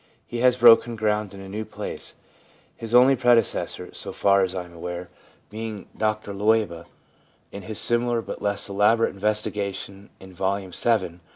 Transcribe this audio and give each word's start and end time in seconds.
He 0.25 0.39
has 0.39 0.57
broken 0.57 0.95
ground 0.95 1.31
in 1.31 1.41
a 1.41 1.47
new 1.47 1.63
place, 1.63 2.15
his 2.75 2.95
only 2.95 3.15
predecessor 3.15 3.93
(so 3.93 4.11
far 4.11 4.41
as 4.41 4.55
I 4.55 4.63
am 4.65 4.73
aware) 4.73 5.09
being 5.51 5.89
Dr 5.95 6.33
Leuba, 6.33 6.87
in 7.51 7.61
his 7.61 7.77
similar 7.77 8.23
but 8.23 8.41
less 8.41 8.67
elaborate 8.67 9.13
investigation 9.13 10.09
in 10.19 10.33
Volume 10.33 10.71
VII. 10.71 11.19